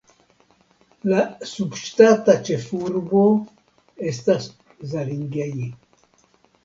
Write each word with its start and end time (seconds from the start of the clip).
La 1.11 1.19
subŝtata 1.49 2.35
ĉefurbo 2.49 3.21
estas 4.13 4.49
Zalingei. 4.95 5.69